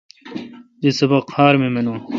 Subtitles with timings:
[0.81, 1.99] دی سبق خار می مینون۔